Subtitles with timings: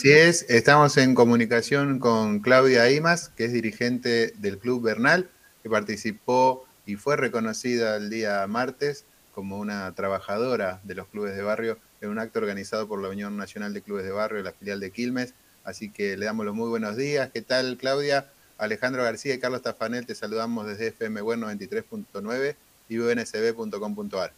[0.00, 5.28] Así es, estamos en comunicación con Claudia Imas, que es dirigente del Club Bernal,
[5.60, 11.42] que participó y fue reconocida el día martes como una trabajadora de los clubes de
[11.42, 14.78] barrio en un acto organizado por la Unión Nacional de Clubes de Barrio, la filial
[14.78, 15.34] de Quilmes.
[15.64, 17.30] Así que le damos los muy buenos días.
[17.34, 18.26] ¿Qué tal, Claudia?
[18.56, 22.54] Alejandro García y Carlos Tafanel te saludamos desde FM 93.9
[22.88, 24.32] y unsb.com.ar.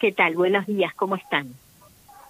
[0.00, 0.36] ¿Qué tal?
[0.36, 1.52] Buenos días, ¿cómo están?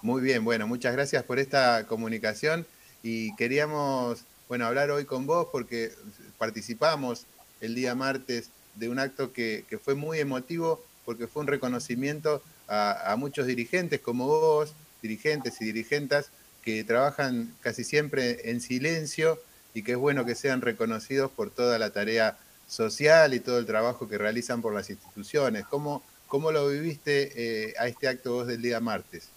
[0.00, 2.64] Muy bien, bueno, muchas gracias por esta comunicación
[3.02, 5.90] y queríamos, bueno, hablar hoy con vos porque
[6.38, 7.26] participamos
[7.60, 13.16] el día martes de un acto que, fue muy emotivo porque fue un reconocimiento a,
[13.18, 14.72] muchos dirigentes como vos,
[15.02, 16.30] dirigentes y dirigentas
[16.62, 19.40] que trabajan casi siempre en silencio
[19.74, 22.38] y que es bueno que sean reconocidos por toda la tarea
[22.68, 25.66] social y todo el trabajo que realizan por las instituciones.
[25.66, 29.30] ¿Cómo, cómo lo viviste eh, a este acto vos del día martes?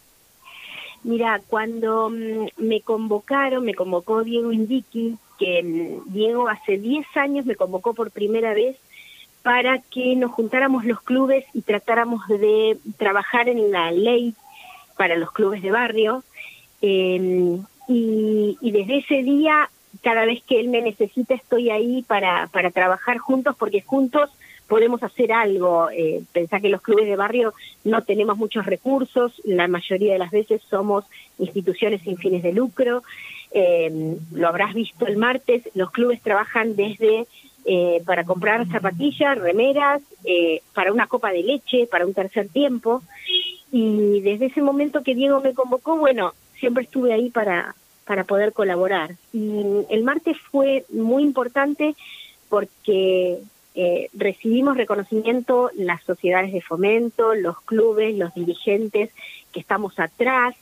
[1.04, 7.46] Mira, cuando mm, me convocaron, me convocó Diego Indiqui, que mm, Diego hace 10 años
[7.46, 8.78] me convocó por primera vez
[9.42, 14.36] para que nos juntáramos los clubes y tratáramos de trabajar en la ley
[14.98, 16.24] para los clubes de barrio.
[16.82, 19.70] Em, y, desde ese día,
[20.04, 24.30] cada vez que él me necesita, estoy ahí para, para trabajar juntos, porque juntos
[24.72, 25.90] podemos hacer algo.
[25.92, 30.32] Eh, pensar que los clubes de barrio no tenemos muchos recursos, la mayoría de las
[30.32, 31.04] veces somos
[31.40, 33.04] instituciones sin fines de lucro.
[33.52, 37.28] Eh, lo habrás visto el martes, los clubes trabajan desde
[37.66, 43.04] eh, para comprar zapatillas, remeras, eh, para una copa de leche, para un tercer tiempo.
[43.74, 48.54] Y desde ese momento que Diego me convocó, bueno, siempre estuve ahí para, para poder
[48.54, 49.18] colaborar.
[49.34, 51.94] Y el martes fue muy importante
[52.48, 53.40] porque
[53.76, 59.12] eh, recibimos reconocimiento las sociedades de fomento, los clubes, los dirigentes
[59.52, 60.56] que estamos atrás,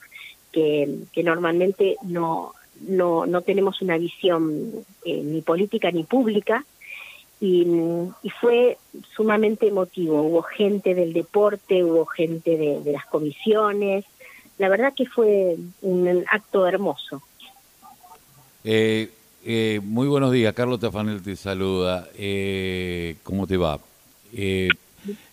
[0.52, 4.72] que, normalmente no, no, no, tenemos una visión
[5.04, 6.64] eh, ni política ni pública.
[7.40, 7.66] Y,
[8.40, 8.76] fue
[9.16, 10.22] sumamente emotivo.
[10.22, 14.04] Hubo gente del deporte, hubo gente de las comisiones.
[14.58, 17.22] La verdad que fue un acto hermoso.
[18.64, 19.10] Eh,
[19.44, 22.08] eh, muy buenos días, Carlos Tafanel te saluda.
[22.16, 23.80] Eh, ¿Cómo te va?
[24.32, 24.68] Eh,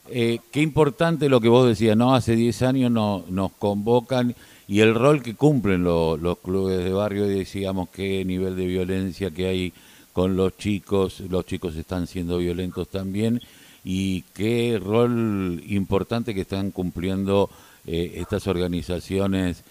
[0.10, 2.16] qué importante lo que vos decías, ¿no?
[2.16, 4.34] Hace 10 años no, nos convocan
[4.68, 9.48] y el rol que cumplen los clubes de barrio, decíamos qué nivel de violencia que
[9.48, 9.74] hay
[10.14, 13.42] con los chicos, los chicos están siendo violentos también,
[13.84, 17.50] y qué rol importante que están cumpliendo
[17.86, 19.64] estas organizaciones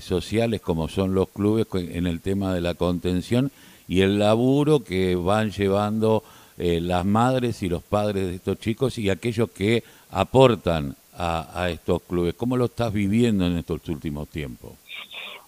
[0.00, 3.50] sociales como son los clubes en el tema de la contención
[3.88, 6.22] y el laburo que van llevando
[6.58, 12.02] eh, las madres y los padres de estos chicos y aquellos que aportan a, estos
[12.02, 12.34] clubes.
[12.34, 14.72] ¿Cómo lo estás viviendo en estos últimos tiempos?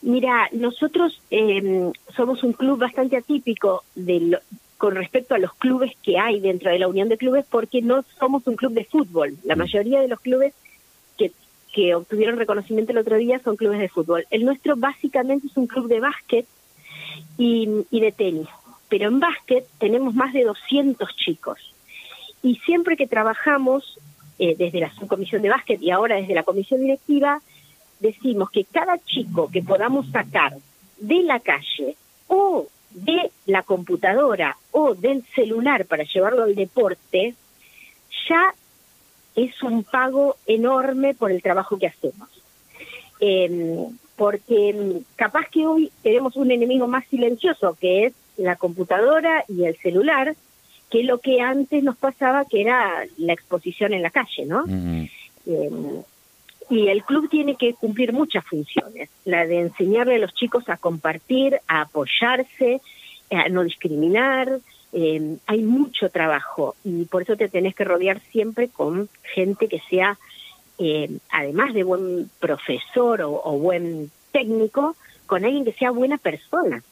[0.01, 4.39] Mira, nosotros em, somos un club bastante atípico de
[4.79, 8.05] con respecto a los clubes que hay dentro de la Unión de Clubes porque no
[8.19, 9.37] somos un club de fútbol.
[9.45, 9.59] La mm.
[9.59, 10.55] mayoría de los clubes
[11.19, 11.33] que,
[11.79, 14.27] que obtuvieron reconocimiento el otro día son clubes de fútbol.
[14.31, 16.45] El nuestro básicamente es un club de básquet
[17.37, 18.49] y, de tenis.
[18.89, 21.73] Pero en básquet tenemos más de 200 chicos.
[22.43, 23.97] Y siempre que trabajamos
[24.41, 27.41] eh, desde la subcomisión de básquet y ahora desde la comisión directiva,
[28.01, 30.57] decimos que cada chico que podamos sacar
[30.99, 31.95] de la calle
[32.27, 37.37] o de la computadora o del celular para llevarlo al deporte,
[38.29, 38.53] ya
[39.45, 42.29] es un pago enorme por el trabajo que hacemos.
[43.21, 49.45] Eh, porque mm, capaz que hoy tenemos un enemigo más silencioso, que es la computadora
[49.49, 50.35] y el celular,
[50.91, 54.65] que lo que antes nos pasaba, que era la exposición en la calle, ¿no?
[54.67, 56.03] Em,
[56.71, 60.77] y el club tiene que cumplir muchas funciones, la de enseñarle a los chicos a
[60.77, 62.81] compartir, a apoyarse,
[63.31, 64.61] a no discriminar,
[64.93, 69.81] em, hay mucho trabajo y por eso te tenés que rodear siempre con gente que
[69.91, 70.19] sea
[70.79, 74.95] eh, además de buen profesor o, buen técnico,
[75.27, 76.85] con alguien que sea buena persona,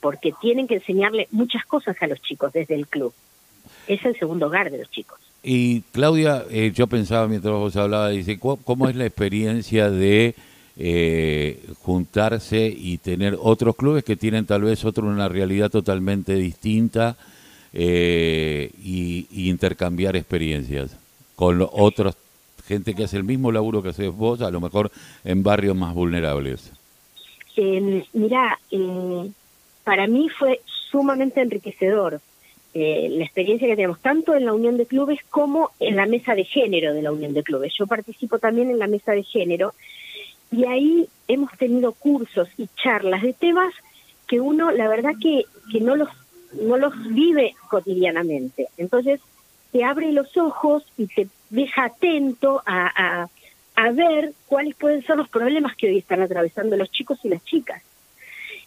[0.00, 3.14] porque tienen que enseñarle muchas cosas a los chicos desde el club.
[3.86, 5.18] Es el segundo hogar de los chicos.
[5.42, 10.34] Y Claudia, eh, yo pensaba mientras vos hablabas, dice, ¿cómo es la experiencia de
[10.76, 17.16] eh, juntarse y tener otros clubes que tienen tal vez otro una realidad totalmente distinta
[17.72, 20.96] y, y, intercambiar experiencias
[21.36, 22.16] con otros
[22.70, 24.92] gente que hace el mismo laburo que haces vos, a lo mejor
[25.24, 26.70] en barrios más vulnerables?
[27.56, 29.30] Eh, mira, eh,
[29.82, 32.20] para mí fue sumamente enriquecedor
[32.72, 36.36] eh, la experiencia que tenemos tanto en la Unión de Clubes como en la mesa
[36.36, 37.72] de género de la Unión de Clubes.
[37.76, 39.74] Yo participo también en la mesa de género
[40.52, 43.74] y ahí hemos tenido cursos y charlas de temas
[44.28, 46.08] que uno, la verdad que, que no los
[46.52, 48.68] no los vive cotidianamente.
[48.76, 49.20] Entonces,
[49.72, 53.28] te abre los ojos y te deja atento a,
[53.76, 57.42] a, ver cuáles pueden ser los problemas que hoy están atravesando los chicos y las
[57.44, 57.82] chicas.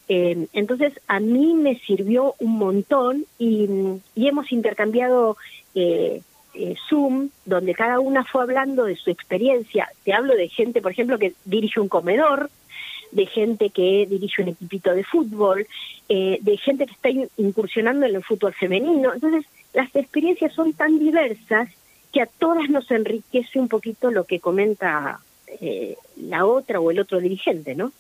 [0.09, 3.69] Eh, entonces, a mí me sirvió un montón y,
[4.15, 5.38] y hemos intercambiado
[5.75, 6.21] eh,
[6.56, 9.89] eh, Zoom, donde cada una fue hablando de su experiencia.
[10.03, 12.50] Te hablo de gente, por ejemplo, que dirige un comedor,
[13.13, 15.68] de gente que dirige un equipito de fútbol,
[16.10, 19.13] eh, de gente que está incursionando en el fútbol femenino.
[19.13, 21.69] Entonces, las experiencias son tan diversas
[22.12, 25.19] que a todas nos enriquece un poquito lo que comenta
[25.62, 27.92] eh, la otra o el otro dirigente, ¿no?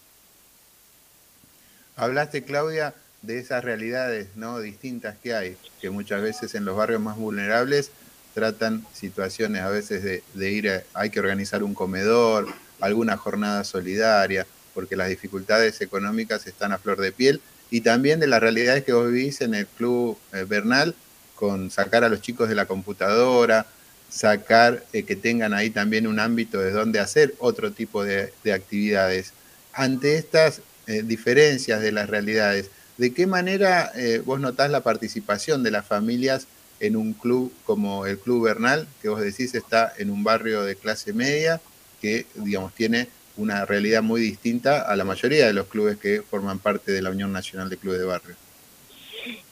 [1.95, 7.01] Hablaste, Claudia, de esas realidades no distintas que hay, que muchas veces en los barrios
[7.01, 7.91] más vulnerables
[8.33, 12.47] tratan situaciones a veces de, de ir, hay que organizar un comedor,
[12.81, 18.27] alguna jornada solidaria, porque las dificultades económicas están a flor de piel, y también de
[18.27, 20.95] las realidades que vos vivís en el Club eh, Bernal,
[21.35, 23.65] con sacar a los chicos de la computadora,
[24.09, 29.33] sacar eh, que tengan ahí también un ámbito de donde hacer otro tipo de, actividades.
[29.73, 33.91] Ante estas eh, diferencias de las realidades, ¿de qué manera
[34.23, 36.45] vos notás la participación de las familias
[36.79, 40.75] en un club como el Club Bernal, que vos decís está en un barrio de
[40.75, 41.61] clase media,
[42.01, 43.07] que digamos tiene
[43.37, 47.09] una realidad muy distinta a la mayoría de los clubes que forman parte de la
[47.09, 48.35] Unión Nacional de Clubes de Barrio.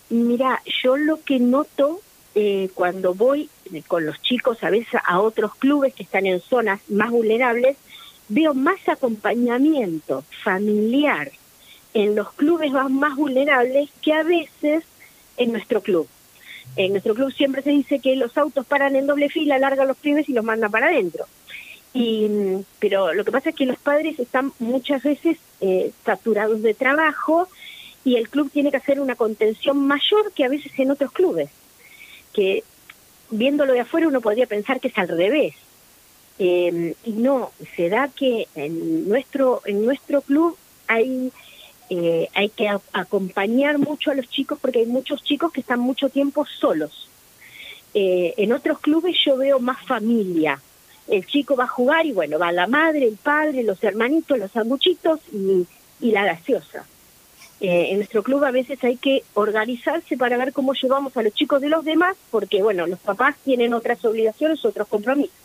[0.10, 2.01] Mira, yo lo que noto
[2.36, 3.50] eh, cuando voy
[3.88, 7.78] con los chicos a veces a otros clubes que están en zonas más vulnerables,
[8.28, 11.31] veo más acompañamiento familiar
[11.94, 14.84] en los clubes más vulnerables que a veces
[15.38, 16.07] en nuestro club.
[16.77, 19.98] En nuestro club siempre se dice que los autos paran en doble fila, largan los
[19.98, 21.25] pibes y los mandan para adentro.
[21.93, 22.29] Y,
[22.79, 27.49] pero lo que pasa es que los padres están muchas veces eh, saturados de trabajo
[28.05, 31.49] y el club tiene que hacer una contención mayor que a veces en otros clubes,
[32.33, 32.63] que
[33.29, 35.55] viéndolo de afuera uno podría pensar que es al revés.
[36.39, 40.57] Eh, y no, se da que en nuestro, en nuestro club
[40.88, 41.31] hay,
[41.89, 46.09] eh, hay que acompañar mucho a los chicos porque hay muchos chicos que están mucho
[46.09, 47.09] tiempo solos.
[47.93, 50.61] en otros clubes yo veo más familia,
[51.12, 54.52] el chico va a jugar y bueno, va la madre, el padre, los hermanitos, los
[54.52, 55.68] sanguchitos y,
[56.00, 56.86] la gaseosa.
[57.60, 61.34] Eh, en nuestro club a veces hay que organizarse para ver cómo llevamos a los
[61.34, 65.36] chicos de los demás, porque bueno, los papás tienen otras obligaciones, otros compromisos.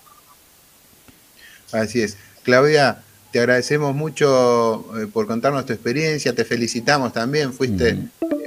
[1.73, 2.17] Así es.
[2.45, 3.03] Claudia,
[3.33, 7.99] te agradecemos mucho eh, por contarnos tu experiencia, te felicitamos también, fuiste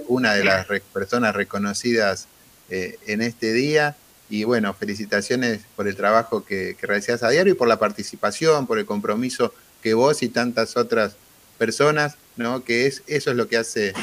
[0.08, 2.28] una de las personas reconocidas
[2.70, 3.98] eh, en este día.
[4.30, 8.68] Y bueno, felicitaciones por el trabajo que, que realizás a diario y por la participación,
[8.68, 11.16] por el compromiso que vos y tantas otras
[11.58, 12.64] personas, ¿no?
[12.64, 13.94] Que es, eso es lo que hace,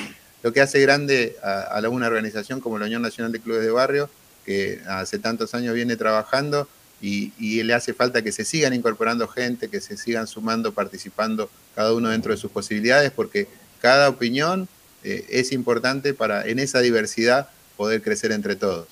[0.42, 3.70] lo que hace grande a, a una organización como la Unión Nacional de Clubes de
[3.70, 4.10] Barrio,
[4.44, 6.68] que hace tantos años viene trabajando
[7.00, 11.50] y, y, le hace falta que se sigan incorporando gente, que se sigan sumando, participando
[11.74, 13.48] cada uno dentro de sus posibilidades, porque
[13.80, 14.68] cada opinión
[15.04, 18.88] eh, es importante para en esa diversidad poder crecer entre todos.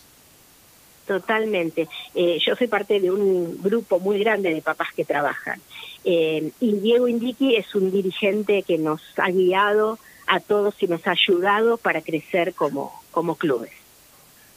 [1.06, 1.88] Totalmente.
[2.14, 5.60] Eh, yo soy parte de un grupo muy grande de papás que trabajan.
[6.04, 11.06] Eh, y Diego Indiqui es un dirigente que nos ha guiado a todos y nos
[11.06, 13.72] ha ayudado para crecer como, como clubes.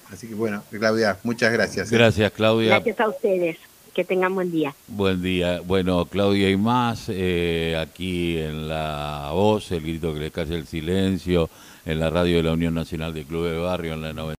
[0.09, 1.91] Así que bueno, Claudia, muchas gracias.
[1.91, 1.95] ¿eh?
[1.95, 2.69] Gracias, Claudia.
[2.69, 3.57] Gracias a ustedes.
[3.93, 4.75] Que tengan buen día.
[4.87, 5.59] Buen día.
[5.61, 11.49] Bueno, Claudia y más, aquí en La Voz, el grito que le cae el silencio,
[11.83, 14.35] en la radio de la Unión Nacional de Clubes de Barrio, en la 90.